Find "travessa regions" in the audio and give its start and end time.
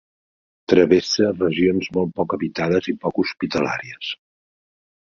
0.71-1.91